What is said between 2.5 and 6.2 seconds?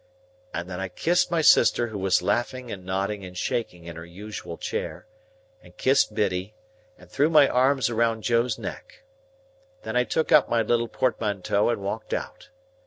and nodding and shaking in her usual chair, and kissed